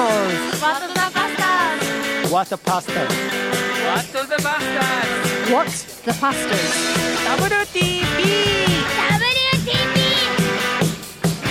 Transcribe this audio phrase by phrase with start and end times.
[0.00, 0.62] pastors?
[0.62, 2.30] What the pastors?
[2.32, 3.06] What a pastor?
[3.90, 5.66] What the Bastards What
[6.04, 6.70] the pastors?
[7.26, 8.18] WTP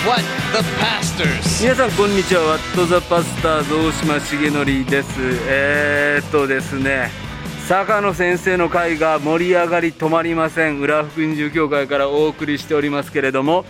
[0.06, 1.60] What the pastors?
[1.60, 5.10] 皆さんこんにちはワットザパスターズ大島重則です
[5.46, 7.10] えー、っとですね
[7.68, 13.64] 坂野先生の会が盛り上がり止まりません浦和福音住教会からお送りしておりますけれども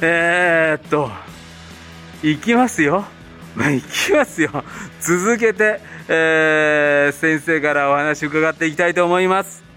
[0.00, 1.10] えー、っと
[2.22, 3.04] 行きますよ
[3.64, 4.64] 行きますよ。
[5.00, 9.68] 続けて、えー、先生からお話を伺っていきたいと思います。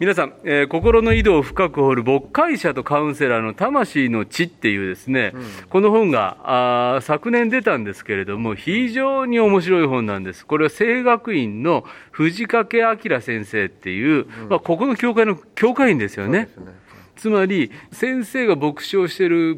[0.00, 5.32] 皆さん、えー心の井戸を深く掘る牧会者とカウンセラーの魂の地っていうですね、
[5.70, 10.46] この本があー昨年出たんですけれども、非常に面白い本なんです。
[10.46, 16.48] これは聖学院の藤掛明先生っていう、まあ、ここの教会の教会員ですよね。
[17.18, 19.56] つまり、先生が牧師をしている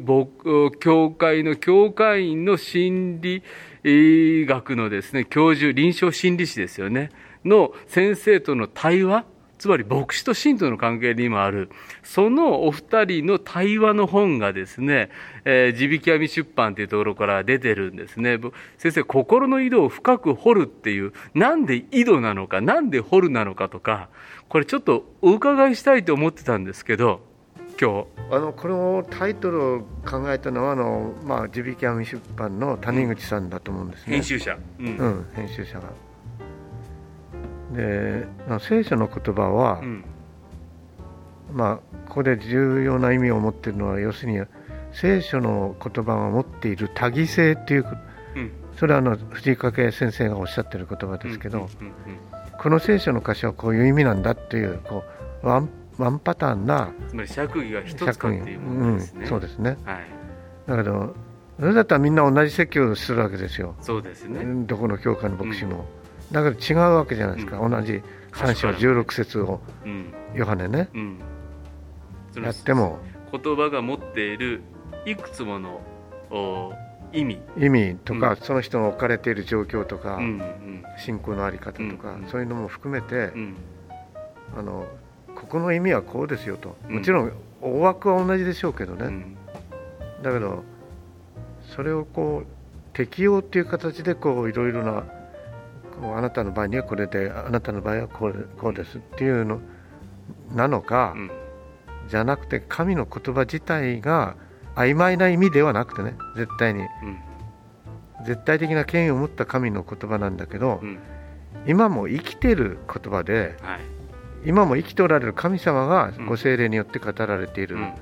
[0.79, 3.43] 教会の教会員の心理
[3.83, 7.11] 学のですね、教授、臨床心理士ですよね、
[7.45, 9.25] の先生との対話、
[9.59, 11.69] つまり牧師と信徒の関係にもある、
[12.01, 15.11] そのお二人の対話の本がですね、
[15.45, 18.39] え、地引き網出版というところから出てるんですね。
[18.79, 24.09] 先生、心の井戸を深く掘るっていう、なんで井戸なのか、なんで掘るなのかとか、
[24.49, 27.29] これちょっとお伺いしたいと思ってたんですけど、
[27.81, 28.05] 今日。
[28.29, 34.55] あのこのタイトルを考えたのはあの、まあ、地引き網出版の谷口さんだと思うんですね、編集者。
[34.79, 35.89] うんうん、編集者が。
[37.73, 40.05] で、まあ、聖書の言葉は、うん
[41.53, 41.75] まあ、
[42.07, 44.45] ここで重要な意味を持っているのは要するに
[44.93, 47.85] 聖書の言葉が持っている多義性っていう
[48.35, 51.69] うんそれはあの藤井掛先生がおっしゃってる言葉ですけど、
[52.57, 55.03] この聖書の箇所はこういう意味なんだっていうこ
[55.43, 55.69] うワン
[56.01, 59.21] ワンパターンなつまり釈義が一つかっていうものですね。
[59.21, 59.77] うん、そうですね。
[59.85, 59.99] はい。
[60.67, 61.15] だけど
[61.59, 64.43] それだったらみんな同じ説教をするわけですよ、そうですね。
[64.65, 65.85] どこの教会の牧師も、
[66.31, 68.01] だけど違うわけじゃないですか、同じ
[68.31, 70.13] 3章16節をうん。
[70.33, 70.89] ヨハネね。
[70.93, 71.19] うん。
[72.41, 72.99] やっても。
[73.31, 74.61] 言葉が持っている
[75.05, 75.81] いくつもの
[76.31, 76.73] お
[77.13, 77.41] 意味。
[77.57, 78.35] 意味とか、うん。
[78.37, 80.83] その人の置かれている状況とか、うんうん。
[80.97, 82.27] 信仰の在り方とか、うん。
[82.27, 83.55] そういうのも含めて、うん。
[84.57, 84.87] あの
[85.41, 86.77] ここの意味はこうですよと。
[86.87, 86.95] うん。
[86.97, 89.35] もちろん大枠は同じでしょうけどね、うん。
[90.21, 90.63] だけど
[91.75, 92.47] それをこう
[92.93, 95.03] 適用っていう形でこういろいろな
[95.99, 99.59] こうあなたの場合にはこれであなたの場合はこうこうですっていうの
[100.53, 101.31] なのか、うん。
[102.07, 104.35] じゃなくて神の言葉自体が
[104.75, 106.81] 曖昧な意味ではなくてね絶対に。
[106.81, 106.87] うん。
[108.25, 110.99] 絶対的な権威を持った神の言葉なんだけど、うん。
[111.65, 114.00] 今も生きてる言葉ではい。
[114.45, 116.25] 今も生きておられる神様がうん。
[116.25, 117.93] ご精霊によって語られている、うん。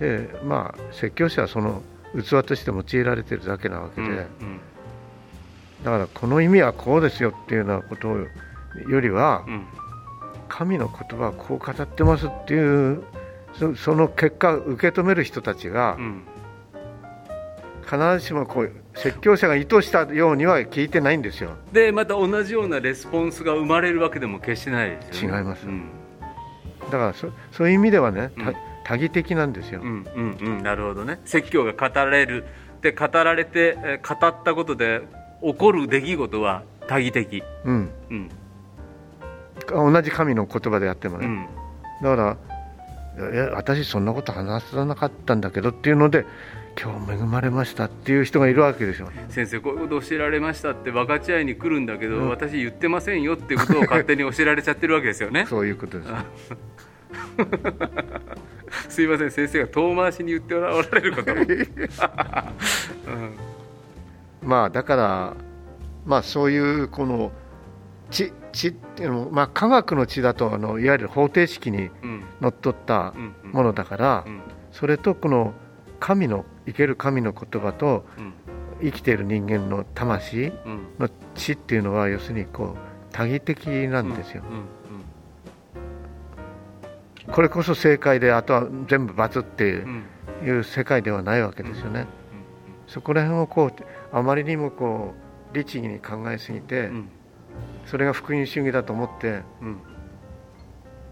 [0.00, 1.82] でまあ説教者はその
[2.14, 4.14] 器として用いられているだけなわけで、うん。
[4.14, 4.24] うん。
[5.84, 8.08] だからこの意味はこうですよっていうようなこと
[8.88, 9.66] よりは、うん。
[10.48, 13.02] 神の言葉はこう語ってますっていう
[13.54, 16.22] そその結果受け止める人たちがうん。
[17.84, 21.50] 必ずしもこう説教者が意図したようには聞いてないんですよ。
[21.72, 25.38] でまた同じようなレスポンスが生まれるわけでも決してないですよね。
[25.38, 25.66] 違います。
[25.66, 25.88] うん。
[26.86, 28.56] だからそそういう意味ではね、たうん。
[28.84, 30.62] 多義的なんですよ、うんうんうん。
[30.62, 31.18] なるほどね。
[31.24, 32.44] 説教が語られる。
[32.80, 35.02] で語られてえー語ったことで
[35.42, 37.42] 起こる出来事は多義的。
[37.64, 38.30] うん、うん。
[39.68, 41.46] 同じ神の言葉であってもね、うん。
[42.02, 42.36] だから
[43.18, 46.26] え私そんなこと話さなかったんだけどっていうので
[46.80, 52.28] 今日恵まれましたっていう人がいるわけですよ先生こういうこと教えられましたって分かち合いに来るんだけど、うん。
[52.28, 55.46] 私言ってませんよっていうことを 勝手に教えられちゃってるわけですよね。
[55.48, 56.12] そういうことです。
[58.90, 61.46] すいません先生が遠回しに言っておられること、 うん。
[64.42, 65.34] まあだから
[66.04, 67.32] まあそういうこの
[68.10, 72.22] 知知っていうのも、まあ、科学の知だとあのいわゆる方程式にうん。
[72.40, 73.14] のっとった
[73.44, 74.40] ものだから、うん。
[74.72, 75.54] それとこの
[75.98, 78.32] 神の生ける神の言葉とうん。
[78.82, 82.76] 生きている人間の魂うんの知っていうのは要するにこう
[83.10, 84.64] 多義的なんですよ、うん
[87.32, 89.82] これこそ正解であとは全部罰って
[90.44, 92.06] いう世界ではないわけですよね、
[92.86, 95.12] そこら辺をこうあまりにもこ
[95.52, 97.08] う律儀に考えすぎて、うん。
[97.86, 99.78] それが福音主義だと思ってうん。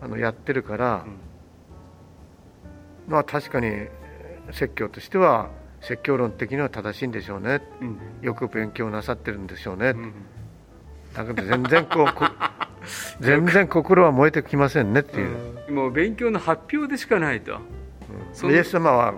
[0.03, 1.05] あのやってるから、
[3.09, 3.89] まあ確かに
[4.53, 5.51] 説教としては
[5.81, 7.61] 説教論的には正しいんでしょうね。
[7.81, 7.99] うん。
[8.23, 10.13] よく勉強なさってるんでしょうね、うん。
[11.15, 12.25] だけど全然こうこ
[13.21, 15.37] 全然心は燃えてきませんねっていう、
[15.69, 15.75] うん。
[15.75, 17.59] もう勉強の発表でしかないと、
[18.33, 19.15] そのイエス様は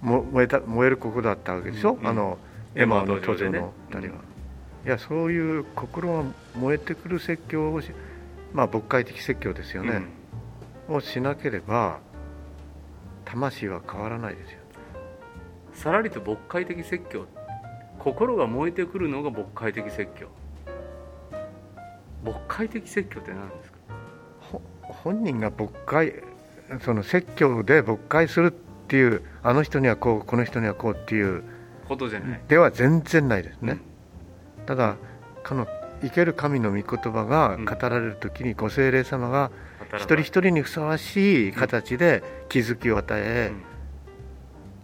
[0.00, 2.06] 燃えた燃える心だったわけでしょ、うん。
[2.06, 2.38] あの
[2.76, 4.14] エマの途上の二人は、
[4.84, 6.24] いやそういう心が
[6.56, 7.90] 燃えてくる説教をし
[8.52, 10.02] まあ牧会的説教ですよね、
[10.88, 11.98] をしなければ
[13.26, 14.58] 魂は変わらないですよ。
[15.74, 17.26] さらりと牧会的説教。
[17.98, 20.28] 心が燃えてくるのが牧会的説教。
[22.24, 23.78] 牧会的説教って何ですか？
[24.40, 26.14] ほ本人が牧会
[26.80, 28.50] その説教で牧会するっ
[28.88, 31.42] ていうあの人にはこうこの人にはこうっていう
[31.88, 33.78] ことじゃない、では全然ないですね、
[34.66, 34.96] ただ
[35.46, 35.66] この
[36.02, 39.50] 生ける神の御言葉が語られる時にご精霊様が
[39.94, 43.52] 一人一人にふさわしい形で気づきを与え、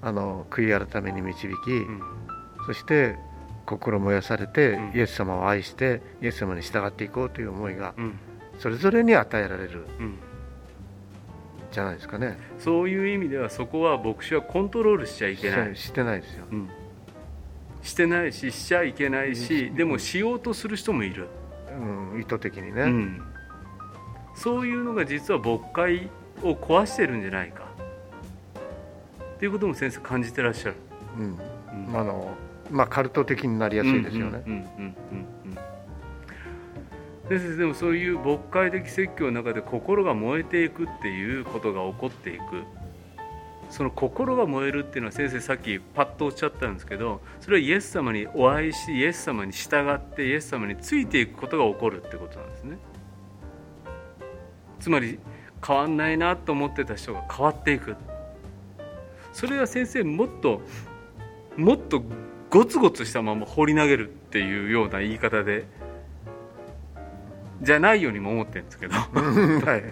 [0.01, 2.01] あの悔い改めに導き、うん。
[2.67, 3.17] そして
[3.67, 4.93] 心燃やされて、うん。
[4.95, 8.19] イエス様を愛してイエス様に従っていこうという思いがうん。
[8.59, 10.19] それぞれに与えられるうん。
[11.71, 12.39] じゃないですかね。
[12.59, 15.77] そういう意味ではそこは牧師はコントロールしちゃいけない。
[15.77, 16.45] ししてないですよ。
[16.51, 16.71] うん。
[17.83, 21.29] してないししちゃいけないしでもしようとする人もいる、
[22.15, 23.23] うん、意図的にね、うん、
[24.35, 26.09] そういうのが実は牧会
[26.43, 27.65] を壊してるんじゃないか。
[29.37, 30.77] っていうことも先生感じてらっしゃる、
[31.19, 31.39] うん。
[31.89, 31.97] うん。
[31.97, 32.35] あの
[32.71, 34.43] まあカルト的になりやすいですよね、
[37.29, 42.43] 先生でもそういう牧会的説教の中で心が燃えていくっていうことが起こっていく。
[43.73, 52.77] その心が燃えるっていうのは先生さっきパッとおっしゃったんですけどそれはイエス様にお会いしイエス様に従ってイエス様についていくことが起こるってことなんですね
[54.83, 55.19] つまり
[55.67, 57.97] 変わんないなと思ってた人が変わっていく。
[59.33, 60.61] それは先生もっと
[61.57, 62.03] もっと
[62.51, 65.67] ゴツゴツしたまま放り投げるっていうような言い方で
[67.63, 68.95] じゃないようにも思ってるんですけど。
[68.95, 69.85] はい。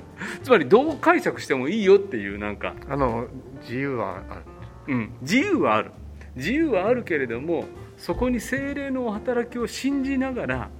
[0.42, 3.28] つまりどう解釈してもいいよっていうなんか、あの
[3.62, 4.42] 自由はある。
[4.88, 5.92] うん、自由はある。
[6.34, 7.64] 自由はあるけれども
[7.96, 10.70] そこに精霊のお働きを信じながら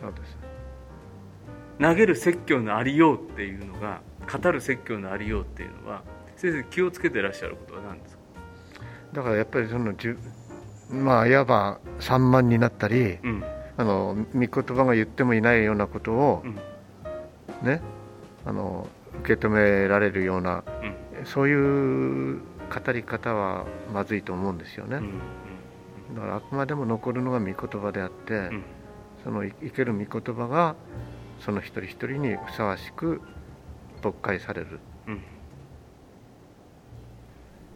[0.00, 0.35] そうです
[1.80, 4.00] 投げる説教のありようっていうのが
[4.30, 6.02] 語る説教のありようっていうのは
[6.36, 8.22] 先生気をつけてらっしゃることは何ですか、
[9.12, 9.94] だからやっぱりその
[10.90, 13.44] まあいわば散漫になったりうん。
[13.78, 16.54] あの御言葉が言ってもいないようなことをうん。
[17.66, 17.82] ね
[18.46, 18.88] あの
[19.20, 21.26] 受け止められるようなうん。
[21.26, 25.00] そういう語り方はまずいと思うんですよね、う
[26.12, 26.14] ん。
[26.14, 28.64] だからあくまでも残るのが御言葉であって、うん。
[29.24, 30.76] その生ける御言葉が
[31.40, 33.20] その一人一人にふさわしく
[34.02, 34.80] 牧会される。
[35.06, 35.22] うん。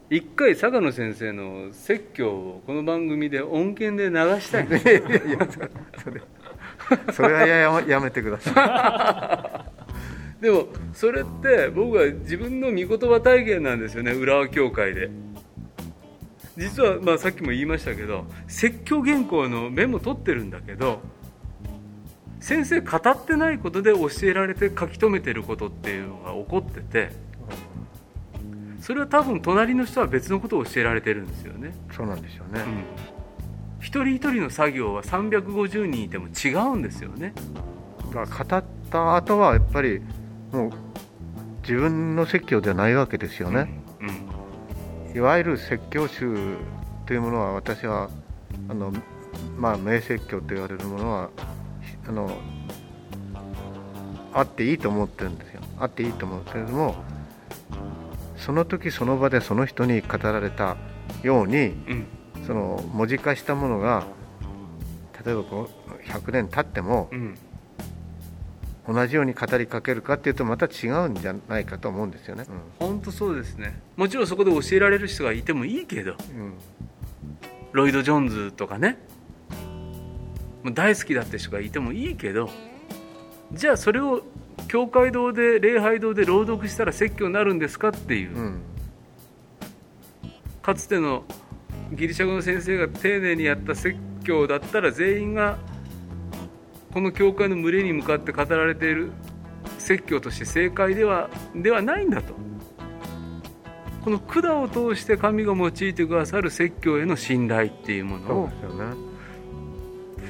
[0.09, 4.65] 一回坂野先生の説教をこの番組で音源で流したい。
[4.65, 5.01] んですよ
[7.13, 9.65] それはやややめてくださ
[10.39, 10.41] い。
[10.43, 14.11] でもそれって僕は自分の御言葉体験なんですよね。
[14.11, 15.09] 浦和教会で。
[16.57, 20.99] 実は、まあ、さっきも言いましたけど説教原稿のメモ取ってるんだけど
[22.41, 27.11] 先生語ってないことで教えられて書き留めてることっていうのが起こってて
[28.81, 32.83] それは多分隣の人は別のことを教えられてるんですよね、そうなんですよね、うん、
[33.79, 37.33] 一人一人の作業は350人いても違うんですよね。
[38.11, 40.01] だから語った後はやっぱり
[40.51, 40.71] もう
[41.61, 43.69] 自分の説教ではないわけですよね、
[45.11, 45.15] うん。
[45.15, 46.57] いわゆる説教集
[47.05, 48.09] というものは私は
[48.67, 48.91] あの、
[49.57, 51.29] まあ、名説教と言われるものは
[52.07, 52.31] あの
[54.33, 55.61] あっていいと思ってるんですよ。
[55.79, 56.95] あっていいと思うけれども
[58.37, 60.77] その時その場でその人に語られた
[61.23, 62.07] ようにうん。
[62.47, 64.03] その文字化したものが
[65.23, 67.37] 例えばこう100年経ってもうん。
[68.87, 72.45] 同じように語りかけるかっていうとまた違うんじゃないかと思うんですよね。
[72.79, 73.79] 本当そうですね。
[73.95, 76.11] もちろんそこで教えられる人がいてもいいけど。
[76.11, 76.53] うん。
[77.73, 78.97] ロイド・ジョーンズとかね
[80.69, 82.49] 大好きだって人がいてもいいけど
[83.53, 84.21] じゃあそれを
[84.67, 88.61] 教会堂で礼拝堂で朗読したら説教になるんですかっていう、うん。
[90.61, 91.23] かつての
[91.91, 95.57] ギリシャ語の先生が丁寧にやった説教だったら全員が
[96.93, 99.11] この教会の群れに向かって語られている
[99.77, 102.33] 説教として正解ではではないんだと。
[104.03, 108.49] この管を通して神が用いてくださる説教への信頼っていうものを。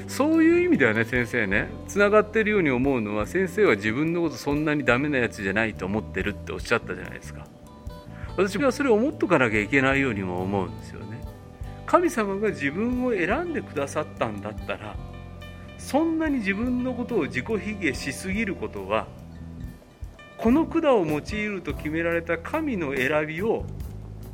[0.08, 7.46] そういう意味ではね先生ねつながってるように思うのは先生は自分のことそんなにダメなやつじゃないと思ってるっておっしゃったじゃないですか。
[8.36, 11.20] 私はそれを思っとかなきゃいけないようにも思うんですよね。
[11.86, 14.96] 神様が自分を選んでくださったんだったら
[15.76, 19.06] そんなに自分のことを自己卑下しすぎることは
[20.38, 23.66] この管を用いると決められた神の選びを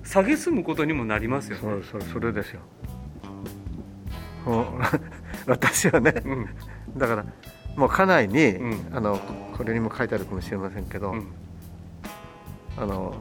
[0.04, 1.62] 蔑むことにもなりますよね。
[1.62, 2.60] そうそうそれですよ
[5.52, 6.14] 私はね。
[6.24, 6.48] うん。
[6.98, 7.24] だから
[7.74, 8.86] もう家内に、うん。
[8.92, 9.18] あの
[9.56, 11.26] これにも書いてあるかもしれませんけど、うん。
[12.76, 13.14] あの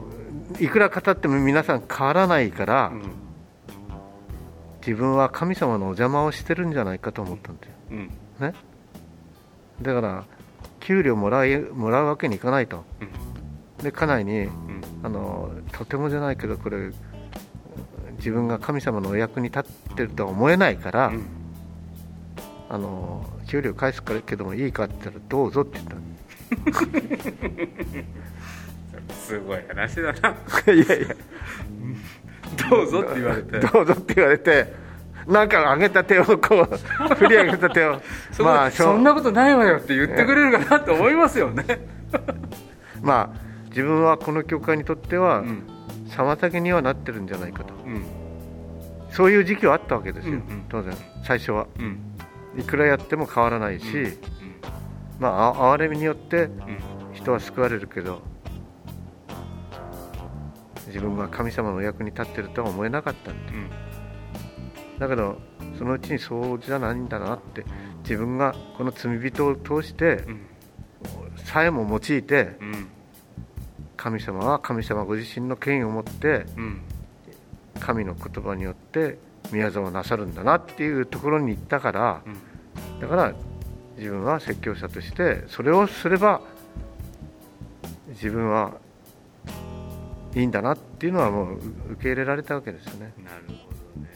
[0.60, 3.02] いくら語っても皆さん変わらないから、うん。
[4.86, 7.72] 自分は神様のお邪魔をしてるんじゃないかと思ったんだよ。
[7.90, 8.10] うん。
[8.40, 8.54] ね。
[9.80, 10.24] だから
[10.80, 12.84] 給料もらいもらうわけにいかないと、
[13.82, 14.82] で家内にうん。
[15.02, 16.90] あのとてもじゃないけどこれ
[18.16, 21.37] 自分が神様のお役に立ってるとは思えないから、うん
[22.70, 25.96] あの給料返すからけどもいいかって言ったらどうぞって言った
[29.14, 30.34] すごい話だな。
[30.66, 31.08] の いやいや。
[32.70, 33.58] どうぞって言われて。
[33.60, 34.72] どうぞって言われて
[35.26, 36.78] なんか上げた手をこう
[37.16, 38.00] 振り上げた手を。
[38.32, 41.64] そ,、まあそんなことないわよって言ってくれるかなと思いますよね、
[43.02, 45.62] まあ自分はこの教会にとってはうん。
[46.08, 47.74] 妨げにはなってるんじゃないかと。
[47.84, 48.02] うん。
[49.10, 50.64] そういう時期はあったわけですよ、うんうん。
[50.70, 50.94] 当然。
[51.22, 51.66] 最初は。
[51.78, 52.07] うん
[52.58, 54.12] いくらやっても変わらないし、うん。
[55.18, 56.78] まああ哀れみによってうん。
[57.14, 58.22] 人は救われるけど
[60.86, 63.70] 自分が神様のお役に立ってるとは思えなかったんだうん。
[64.98, 65.38] だけど
[65.78, 67.64] そのうちにそうじゃないんだなって
[68.02, 70.40] 自分がこの罪人を通してうん。
[71.36, 72.88] さえも用いてうん。
[73.96, 76.80] 神様は神様ご自身の権威を持ってうん。
[77.80, 79.18] 神の言葉によって
[79.52, 82.36] 宮沢をなさるんだなっていうところに行ったからうん
[83.00, 83.34] だから
[83.96, 86.40] 自分は説教者としてそれをすれば
[88.10, 88.72] 自分は
[90.34, 91.58] いいんだなっていうのはもう
[91.92, 93.12] 受け入れられたわけですよね。
[93.24, 93.52] なるほ
[93.96, 94.08] どね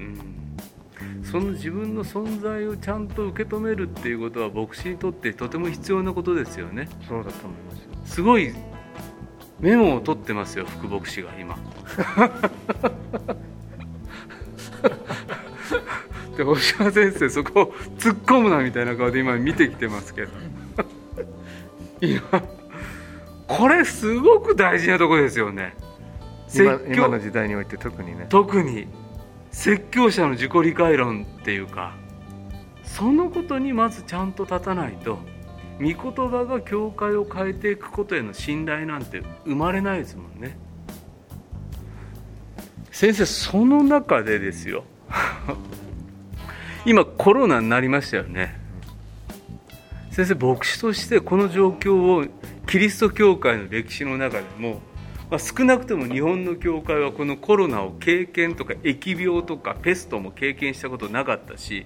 [0.00, 7.90] うんその自分の存在をちゃんと受け止めるっていうことは牧師にとってとても必要なことですよねそうだと思いますよ。
[8.04, 8.54] すごい
[9.60, 11.56] メモを取ってますよ副牧師が今
[16.36, 20.32] で大島先生そこを突っ込むなみたいな顔で今見てきてますけど。
[22.00, 22.20] 今
[23.46, 25.74] これすごく大事なとこですよね。
[26.54, 28.26] 今今の時代において特にね。
[28.28, 28.86] 特に。
[29.56, 31.94] 説教者の自己理解論っていうか
[32.82, 35.18] そのことにまずちゃんと立たないと
[35.80, 40.58] 御言葉が教会を変えていくことへの信頼なんて生まれないですもんね。
[42.90, 44.84] 先生その中でですよ
[46.86, 48.58] 今コロナになりましたよね。
[50.12, 52.24] 先生牧師としてこの状況を
[52.66, 54.80] キリスト教会の歴史の中でも、
[55.28, 61.84] まあ、少なくとも日本の教会はこのコロナを経験とか疫病とかペストも経験したことなかったし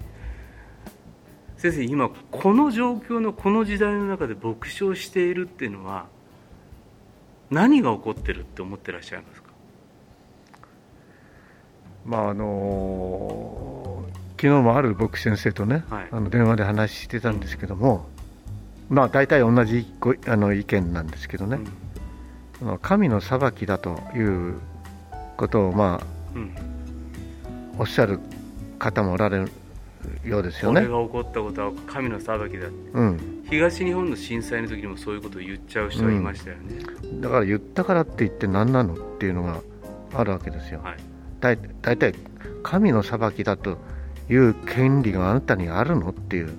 [1.57, 6.07] 先生今この状況のこの時代の中で牧師をしているっていうのは
[7.51, 9.49] 何が起こってるって思ってらっしゃいますか？
[12.05, 14.05] まああの
[14.41, 16.09] 昨日もある牧師先生とね、はい。
[16.11, 18.07] あの電話で話してたんですけども、
[18.89, 21.59] まあ大体同じごあの意見なんですけどね、
[22.63, 24.55] あの神の裁きだという
[25.37, 26.01] ことをま
[26.35, 26.55] うん。
[26.57, 26.61] あ
[27.81, 28.19] おっしゃる
[28.79, 29.51] 方もおられる
[30.25, 30.83] ようですよね。
[30.83, 36.83] これが起こったことは神の裁きだうん、東日本の震災の時にもそういうことを言っちゃう人がいましたよね、
[37.21, 39.61] だから言ったからって言って何なのっていうのが
[40.15, 40.81] あるわけですよ。
[40.83, 40.97] はい。
[41.41, 42.15] だい大体
[42.63, 43.79] 神の裁きだと
[44.29, 46.51] いう権利があなたにあるのっていう。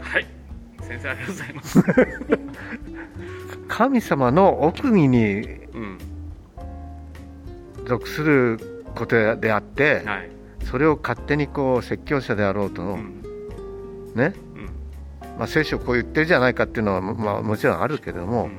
[0.00, 0.26] はい。
[0.82, 1.82] 先生ありがとうございます、
[3.68, 5.40] 神様の奥義に
[5.74, 5.98] うん。
[7.86, 10.30] 属することであって、はい。
[10.64, 13.22] それを勝手にこう説教者であろうと、うん。
[14.14, 14.66] ね、うん。
[15.38, 18.50] まあ、聖書こう言ってるじゃないかっていうのは、まあ、もちろんあるけども、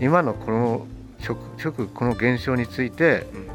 [0.00, 0.86] 今のこの
[1.20, 3.48] 食食この現象についてうん。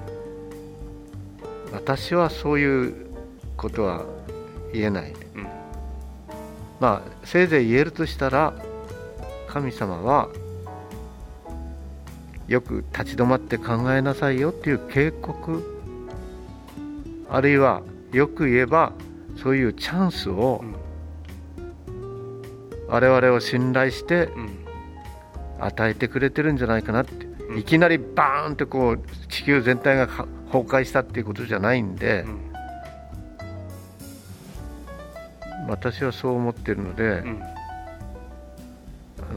[1.73, 3.12] 私はそういう
[3.63, 4.03] ことは
[4.73, 5.47] 言えない、うん。
[6.81, 8.53] まあせいぜい言えるとしたら
[9.47, 10.27] 神様は
[12.47, 15.63] よく立ち止まって考えなさいよっていう警告
[17.29, 18.91] あるいはよく言えば
[19.41, 20.75] そういうチャンスをうん。
[22.89, 24.49] 我々を信頼してうん。
[25.59, 27.59] 与えてくれてるんじゃないかなって、うん。
[27.59, 32.52] いきなりバーンってこう地球全体がか崩壊したっていうことじゃないんでう、ん
[35.67, 37.43] 私はそう思ってるので、うん。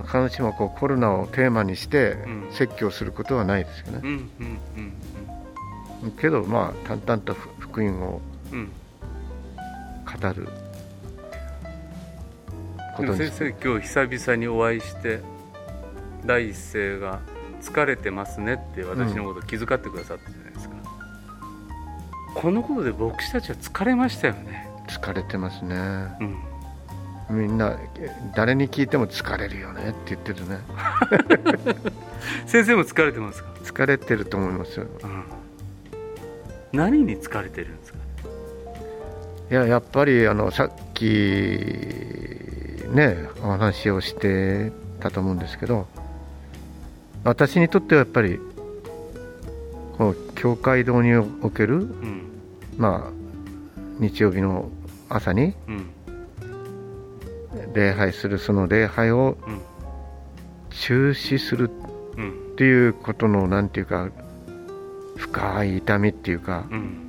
[0.05, 2.49] 必ずしもこうコロナをテーマにしてうん。
[2.53, 4.01] 説教することはないですよね。
[4.03, 4.59] う、んうん
[6.05, 8.21] うんけどまあ淡々とふ福音を
[8.53, 8.71] うん。
[10.07, 10.49] 語る
[12.97, 15.21] ことに先生今日久々にお会いして
[16.25, 17.21] 第一声が
[17.61, 20.75] 疲れてますねって私のことを気遣ってくださったじゃないですか、
[22.35, 25.77] このことで牧師たちは疲れましたよね疲れてますね。
[26.21, 26.37] うん。
[27.29, 27.77] みんな
[28.37, 30.59] 誰に聞いても疲れるよねって言ってるね。
[32.47, 34.87] 先生も疲れてますか、疲れてると思いますよ。
[35.03, 37.99] うん、何に疲れてるんですか？
[39.51, 41.05] いややっぱりあのさっき
[42.93, 45.87] ねお話をしてたと思うんですけど
[47.25, 48.41] 私にとってはやっぱり
[49.99, 52.23] この教会堂におけるうん。
[52.77, 53.13] まあ
[53.99, 54.69] 日曜日の
[55.09, 55.91] 朝にうん。
[57.75, 59.61] 礼拝するその礼拝をうん。
[60.71, 61.71] 中止する
[62.17, 62.31] うん。
[62.53, 64.11] っていうことのなんていうか
[65.17, 67.07] 深い痛みっていうかうん。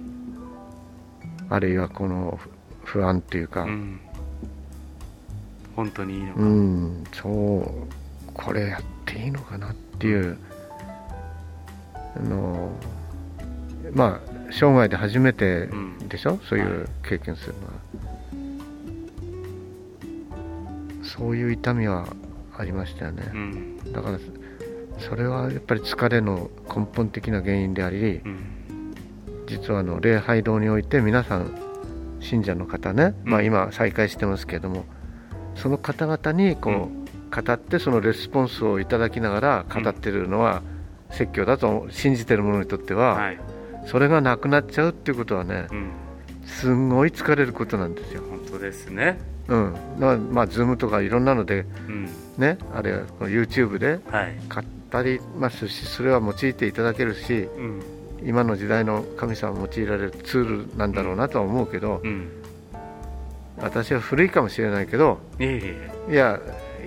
[1.50, 2.40] あるいはこの
[2.84, 4.00] 不安っていうか、うん。
[5.76, 10.38] 本当にいいのか、うん、そう、これやっていいのかなっていう、
[12.16, 12.72] あの
[13.94, 15.70] まあ、生涯で初めて
[16.08, 17.74] でしょ、そういう経験するのは。
[21.04, 22.08] そういう痛みは
[22.58, 23.32] ありましたよね。
[23.34, 23.92] うん。
[23.92, 24.20] だから、
[25.00, 28.94] それはやっぱり疲れの根本的な原因であり、うん。
[29.48, 31.52] 実はあの礼拝堂において皆さん
[32.20, 33.32] 信者の方ね、うん。
[33.32, 34.86] まあ、今再開してますけれども
[35.56, 37.08] その方々にこう、うん。
[37.30, 40.62] 語ってそのレスポンスをいただきながら語ってるのは
[41.12, 43.40] 説教だと信じてる者にとっては、はい、
[43.88, 45.92] それがなくなっちゃうっていうことはねうん、
[46.46, 48.22] すんごい疲れることなんですよ。
[48.30, 49.18] 本当ですね、
[49.48, 49.76] うん。
[49.98, 54.36] まあ、まあ、ズームとかいろんなので、うん、ね、あるいはこの YouTube ではい、
[54.92, 57.84] 語りますしそれは用いていただけるしうん、
[58.24, 62.30] 今の時代の神様を用いられるツールなんだろうなとは思うけど、うん、
[63.58, 66.40] 私は古いかもしれないけどいや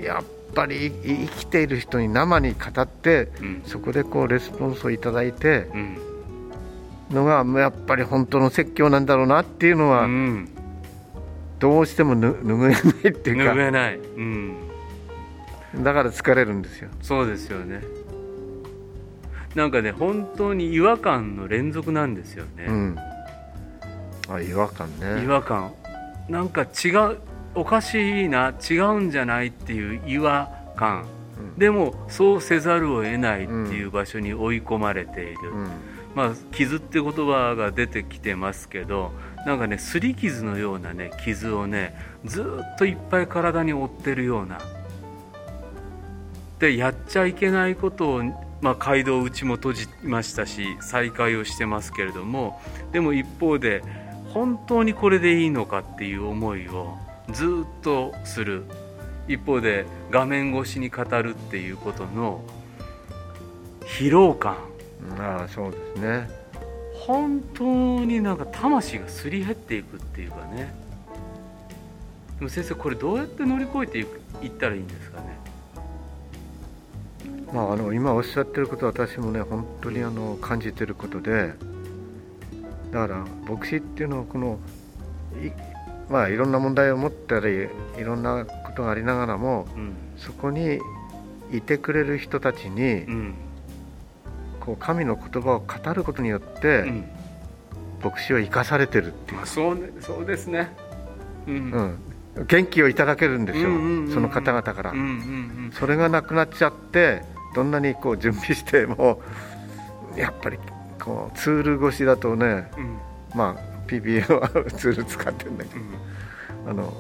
[0.03, 5.99] やっぱりい生きている人に生に語ってうん、そこでこうレスポンスをいただいてうん、
[7.11, 10.49] のがやっぱり本当の説教なんだろうなっていうのはうん、
[11.59, 14.57] どうしてもぬ拭えないっていう拭えない、うん、
[15.75, 16.89] かだから疲れるんですよ。
[17.03, 17.83] そうですよね。
[19.55, 22.67] なんかね、本当に違和感の連続なんですよね。
[22.69, 22.97] うん、
[24.29, 25.25] あ違和感ね。
[25.25, 25.73] 違和感、
[26.29, 27.19] なんか違う、
[27.57, 31.05] おかしいな、違うんじゃないっていう違和感。
[31.37, 31.59] うん。
[31.59, 35.71] でもそうせざるを得ないっていう場所に追い込まれている、うん
[36.15, 39.13] まあ、傷って言葉が出てきてますけど
[39.47, 41.95] なんかね擦り傷のようなね傷をね
[42.25, 44.61] ずっといっぱい体に負ってるような
[46.59, 48.23] でやっちゃいけないことを、
[48.61, 52.61] まあ、街道うちも閉じましたし再開をしてますけれども
[52.93, 53.83] でも一方で
[54.31, 56.97] 本当にこれでいいのかっていう思いを
[57.33, 58.65] ずっとする。
[59.29, 62.43] 一方で画面越しに語るっていうことの
[63.83, 64.70] 疲労感。
[65.19, 66.29] ああそうですね。
[66.95, 67.65] 本当
[68.05, 70.75] になんか魂がすり減っていくっていうかね。
[72.39, 73.99] でも先生これどうやって乗り越えて
[74.45, 75.39] いったらいいんですかね？
[77.53, 81.55] まあ、あの今おっしゃってることは私もね本当にあの感じてることで。
[82.93, 84.59] だから牧師っていうのはこの
[85.41, 85.53] い,、
[86.11, 89.93] まあ、いろんな問題を持ったりいろんなことがありながらもうん。
[90.17, 90.81] そこに
[91.53, 93.35] いてくれる人たちにうん
[94.71, 97.09] こう神の言葉を語ることによっうてん。
[98.03, 99.37] 牧師は生かされてるっていう。
[99.39, 100.71] まあ、そうねそうですね。
[101.47, 101.99] うん。
[102.37, 104.15] うん、元気をいただけるんですよ、うんうんうんうん。
[104.15, 107.23] その方々から、うんうんそれがなくなっちゃって
[107.55, 109.21] どんなにこう準備して も
[110.17, 110.59] やっぱり
[111.01, 112.85] こうツール越しだとねうん。
[112.85, 112.99] うん
[113.35, 115.81] まあ PBA はツール使ってるんだけど。
[116.65, 116.71] うん。
[116.71, 116.95] あの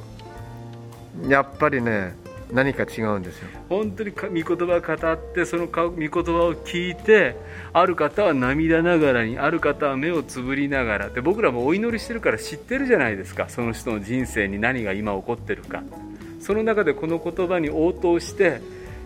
[1.28, 2.14] やっぱりね
[2.52, 3.48] 何か違うんですよ。
[3.68, 7.36] 本当にか御言葉を語ってそのか御言葉を聞いて
[7.72, 13.48] ある方は涙ながらにある方は目をつぶりながらで僕らもお祈りしてるから知ってるじゃないですか。
[13.48, 15.82] その人の人生に何が今起こってるか。
[16.40, 18.60] その中でこの言葉に応答して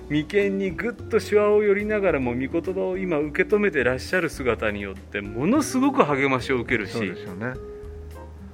[0.09, 7.55] 眉間にぐっとしわを寄りながらも御言葉を今受け止めてらっしゃる姿によってものすごく励ましを受けるそうしですよね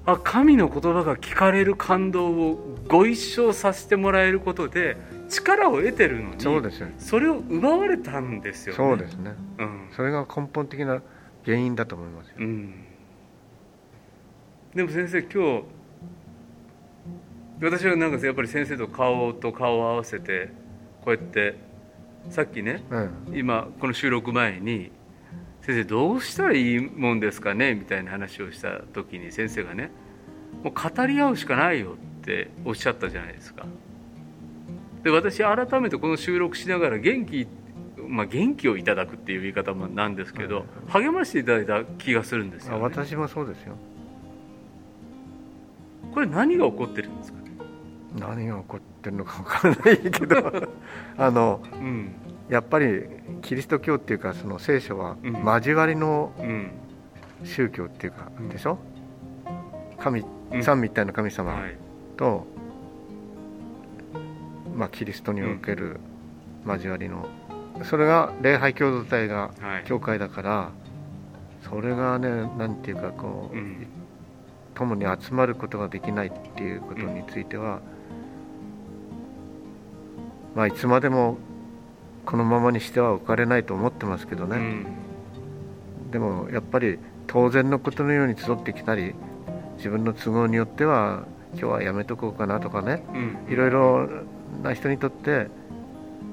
[0.06, 4.96] あ神の言葉が聞かれる感動をご一生させてもらえることで
[5.28, 8.76] 力を得てるのにそうですよそれを奪われたんですよね。
[8.76, 9.88] そうですねうん。
[9.94, 11.02] それが根本的な
[11.44, 12.84] 原因だと思いますようん。
[14.74, 15.64] でも先生今日
[17.62, 20.50] 私はなんかやっぱり先生と顔と顔を合わせて
[21.04, 21.56] こうやって
[22.30, 24.90] さっきねうん今この収録前に
[25.62, 29.90] 「先生どうしたらいいもんですかね?」みたいな話をした時に先生がね
[30.62, 33.66] 「もう語り合うしかないよ」っておっしゃったじゃないですか。
[35.02, 37.46] で私改めてこの収録しながら元気
[38.10, 43.76] まあ、元気をいただくっていう言い方もなんですけど、励ましていただいた気がするんですよ、ね、私もそうですよ。
[46.12, 47.50] これ何が起こってるんですかね？
[48.18, 50.68] 何が起こってるのか分からないけど。
[51.16, 52.10] あの、うん、
[52.48, 53.04] やっぱり
[53.50, 56.30] キリスト教っていうかその聖書は交わりの
[57.42, 58.78] 宗教っていうか、でしょ？
[59.98, 60.24] 神、
[60.62, 61.60] 三位一体の神様
[62.16, 62.46] と、
[64.76, 65.98] まあ、キリストにおける
[66.64, 67.26] 交わりの、
[67.82, 69.50] それが礼拝共同体が
[69.84, 70.70] 教会だから、
[71.68, 73.56] それがねなんていうかこう、
[74.76, 77.80] 共に集まることができないっていうことについては、
[80.54, 81.36] まあいつまでも
[82.30, 89.14] このままにしては置かれないと思ってますけどね、うん、でもやっぱり当然のことのように集ってきたり
[89.78, 94.08] 自分の都合によっては今日はやめとこうかなとかね、うん、いろいろ
[94.62, 95.48] な人にとって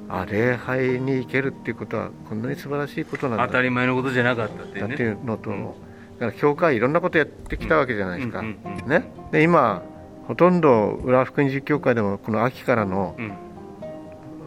[0.07, 3.47] あ礼拝に行けるっていうことはこんなに素晴らしいことなんだ。
[3.47, 9.81] 当たり前のことじゃなかったっていう,、ね、っていうのと、うん、だから教会いろんなことやってきたわけじゃないですか、ね、で今
[10.27, 13.46] ほとんど浦和福音実教会でもこの秋からの、うん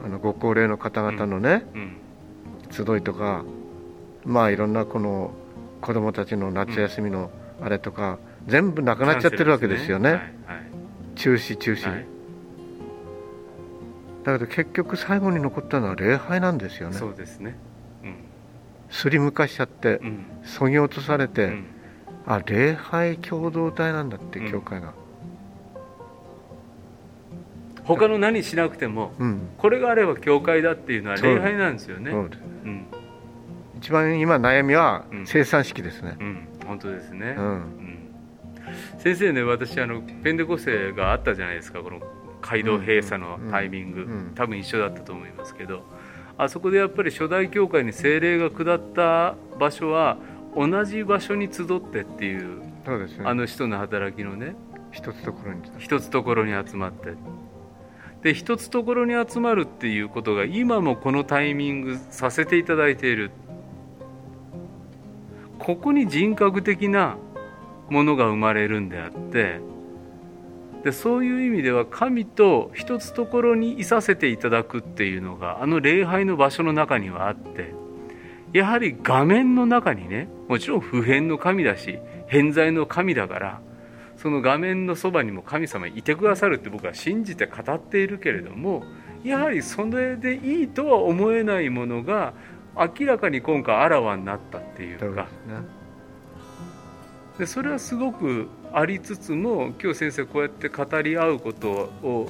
[0.04, 1.64] あのご高齢の方々のね、
[2.70, 3.44] 集いとか
[4.24, 5.32] まあいろんなこの
[5.80, 7.30] 子供たちの夏休みの
[7.62, 10.22] あれとか、全部なくなっちゃってるわけですよね、ねは
[10.54, 10.64] いはい、
[11.16, 12.06] 中止中止、はい、
[14.24, 16.96] だけど結局最後に残ったのは礼拝なんですよね。
[16.96, 17.56] そうですね、
[18.02, 18.14] うん、
[18.90, 21.64] すりむかしちゃって、うん、そぎ落とされて、うん、
[22.26, 24.94] あ礼拝共同体なんだって教会が、
[27.96, 32.86] 他の何しなくても、うん、これがあれば教会だっていうのは礼拝なんですよね、うん、
[33.78, 36.16] 一番今悩みは生産式ですね、
[36.66, 37.36] 本当ですね、
[38.98, 41.80] 先生ね私あのペンデコセがあったじゃないですか。
[41.80, 42.00] この
[42.40, 45.82] 街道閉鎖のタイミング、多分一緒だったと思いますけど。
[46.38, 50.16] あそこでやっぱり初代教会に精霊が下った場所は
[50.56, 54.56] 同じ場所に集ってっていうそうです、ね、あの人の働きのね
[54.90, 55.60] 一つところに。
[55.78, 57.10] 一つところに集まって
[58.22, 63.30] で一つところに集まるっていうことが今もこのタイミングさせていただいている。
[65.60, 67.18] ここに人格的な
[67.90, 69.60] ものが生まれるんであって
[70.82, 77.74] でそういう意味では神と一つところにいさせていただくっていうのがあの礼拝の場所の中にはあって
[78.54, 83.60] やはり画面の中にねもちろん普遍の神だし偏在の神だから
[84.20, 88.84] その画面のそばにも神様いてくださるって僕は信じて語っているけれども
[89.24, 92.34] やはりそれでいいとは思えないものが
[92.76, 95.26] 明らかに今回あらわになったっていうか。
[97.38, 102.28] でそれはすごくありつつも今日先生こうやって語り合うことを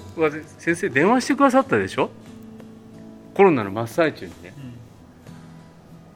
[0.58, 2.10] 先生電話してくださったでしょ？
[3.34, 4.54] コロナの真っ最中にね、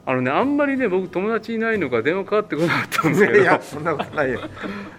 [0.07, 3.39] あのねあんまりね僕友達いないのか電話かかってこなかったんですけど。
[3.41, 4.39] いやそんなことないよ。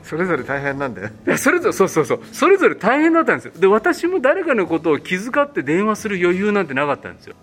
[0.02, 1.10] それぞれ大変なんだよ。
[1.26, 2.20] いやそれぞれそうそうそう。
[2.32, 3.52] それぞれ大変だったんですよ。
[3.56, 7.36] で私も誰かのことを気遣って電話する余裕なんてなかったんですよ。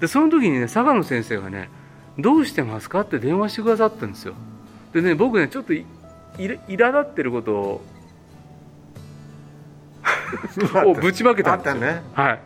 [0.00, 1.70] でその時にね佐賀野先生がね
[2.18, 4.34] 「どうしてますか?」って電話してくださったんですよ。
[4.92, 5.84] でね僕ねちょっとい
[6.36, 7.84] 苛立ってることを
[10.84, 12.40] をぶちまけたんですよ、ね、はい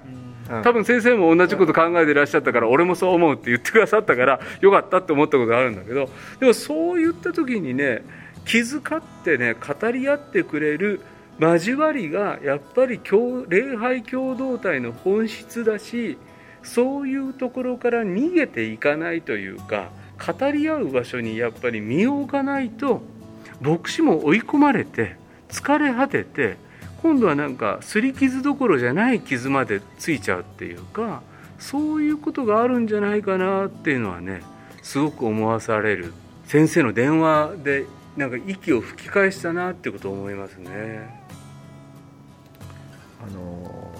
[0.62, 6.10] 多分先生も同じこと考えていらっしゃったから俺もそう思うって言ってくださったからよかったって思ったことがあるんだけど
[6.40, 8.02] でもそう言った時にね
[8.44, 11.00] 気遣ってね語り合ってくれる
[11.40, 13.00] 交わりがやっぱり
[13.48, 16.18] 礼拝共同体の本質だし
[16.62, 19.90] そういうところから逃げていかないというか
[20.24, 23.02] 語り合う場所にやっぱり身を置かないと
[23.60, 25.16] 牧師も追い込まれて
[25.48, 26.56] 疲れ果てて
[27.02, 31.22] 今度はなんか擦り傷どころじゃない傷までついちゃうっていうか
[31.58, 34.42] そういうことがあるんじゃないかなっていうのはね
[34.82, 36.14] すごく思わされる
[36.46, 37.86] 先生の電話で
[38.16, 41.22] なんか息を吹き返したなってことを思いますね。
[43.26, 43.92] あの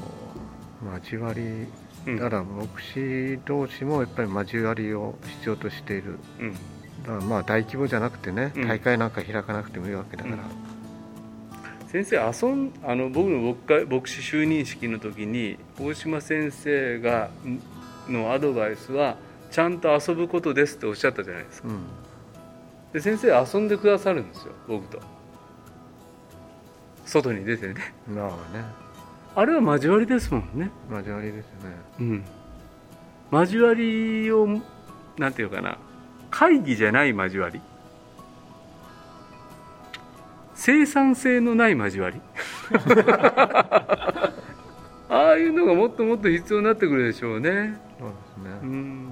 [0.95, 1.67] 交わり
[2.07, 6.59] だから牧師同士もやっぱり交わりを必要としている、うん、だ
[7.07, 10.37] からまあ大規模じゃなくてね大会なんか開かなくてもいいわけだから。
[10.37, 10.39] う
[10.69, 10.72] ん
[11.93, 13.55] 先生遊んあの僕の
[13.87, 17.29] 牧師就任式の時に大島先生が
[18.09, 19.19] のアドバイスは
[19.51, 21.85] ちゃんと遊ぶことですっておっしゃったじゃないですか、うん、
[22.95, 25.01] で先生遊んでくださるんですよ僕と。
[27.05, 27.75] 外に出てね。
[28.09, 28.65] まあね。
[29.35, 30.71] あれは交わりですもんね。
[30.91, 31.45] 交わりですね。
[32.01, 32.25] うん。
[33.31, 34.49] 交わりを
[35.19, 35.77] なんていうかな。
[36.31, 37.61] 会議じゃない交わり
[40.65, 42.21] 生産性のない交わり。
[45.11, 47.81] ああいうのがもっともっと必要になってくるでしょうね。
[47.99, 48.51] そうですね。
[48.63, 49.09] うん。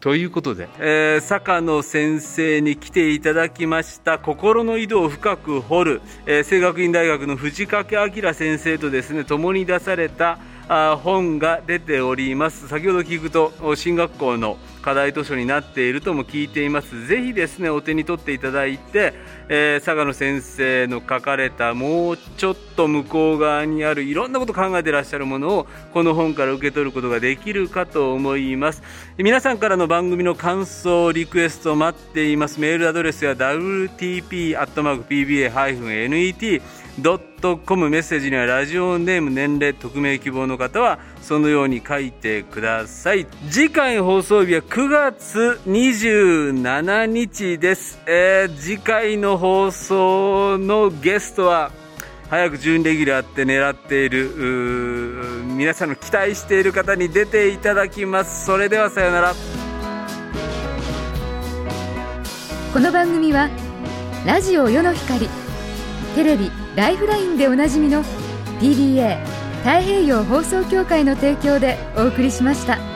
[0.00, 4.18] ということで、えー坂野先生に来ていただきました。
[4.18, 12.68] 心の井戸を深く掘る、えー、清学院大学の藤掛明先生とですね共に出されたあ本が出ております。
[12.68, 17.06] 先ほど聞くと進学校の課題図書になっているとも聞いています。
[17.06, 19.14] ぜひですねお手に取っていただいて、
[19.48, 28.82] えー坂野先生の書かれたもうちょっと向こう側にあるいろんなこと考えてらっしゃるものをこの本から受け取ることができるかと思います。
[29.16, 32.60] 皆さんからの番組の感想リクエスト待っています。
[32.60, 34.62] メールアドレスや wtp.pba-net
[36.98, 43.26] ドットコムメッセージにはラジオネーム年齢匿名希望の方はそのように書いてください。
[43.50, 51.70] 次回放送日は9月27日です、えー次回の放送のゲストは
[52.28, 54.30] 早く準レギュラーって狙っている
[55.56, 58.46] 皆さんの期待している方に出ていただきます。
[58.46, 59.34] それではさようなら。
[62.72, 63.50] この番組は
[64.26, 65.28] ラジオ世の光
[66.14, 68.02] テレビ「ライフライン」でおなじみの
[68.60, 69.18] PBA
[69.64, 72.91] 太平洋放送協会の提供でお送りしました。